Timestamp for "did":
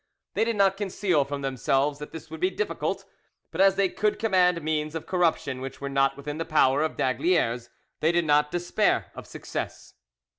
0.45-0.55, 8.11-8.25